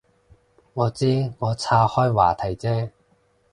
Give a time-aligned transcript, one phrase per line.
[0.73, 2.89] 我知，我岔开话题啫